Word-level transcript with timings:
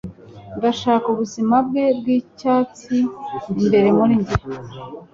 ndashaka 0.57 1.05
ubuzima 1.13 1.55
bwe 1.67 1.85
bw'icyatsi. 1.99 2.95
imbere 3.61 3.89
muri 3.97 4.13
njye 4.21 4.35